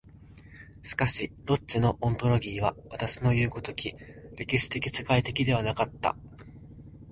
[0.81, 3.93] しかしロッチェのオントロギーは私のいう如き
[4.35, 6.15] 歴史的社会的ではなかった。